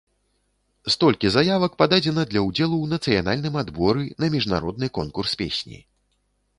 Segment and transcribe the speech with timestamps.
[0.93, 5.77] Столькі заявак пададзена для ўдзелу ў нацыянальным адборы на міжнародны конкурс песні.